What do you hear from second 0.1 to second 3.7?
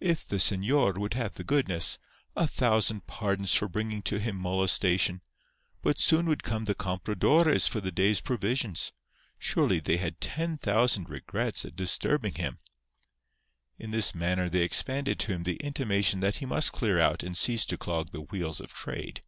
the señor would have the goodness—a thousand pardons for